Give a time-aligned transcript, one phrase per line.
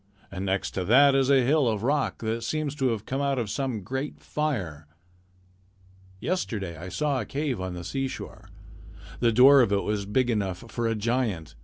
[0.31, 3.37] And next to that is a hill of rock that seems to have come out
[3.37, 4.87] of some great fire.
[6.19, 8.49] Yesterday I saw a cave on the seashore.
[9.19, 11.53] The door of it was big enough for a giant.